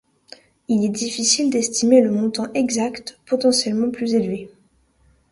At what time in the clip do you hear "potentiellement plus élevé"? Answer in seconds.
3.27-4.49